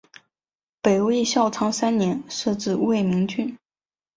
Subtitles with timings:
[0.81, 3.55] 北魏孝昌三年设置魏明郡。